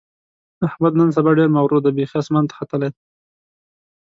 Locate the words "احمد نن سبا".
0.67-1.31